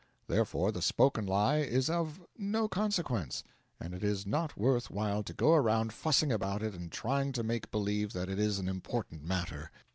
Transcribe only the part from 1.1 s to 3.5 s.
lie is of no consequence,